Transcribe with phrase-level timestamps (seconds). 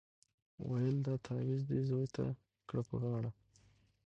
[0.69, 2.23] ویل دا تعویذ دي زوی ته
[2.67, 3.31] کړه په غاړه